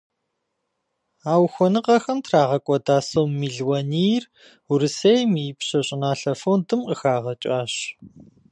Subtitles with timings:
[1.31, 4.23] А ухуэныгъэхэм трагъэкӏуэда сом мелуанийр
[4.71, 7.73] Урысейм и Ипщэ щӏыналъэ фондым къыхагъэкӏащ.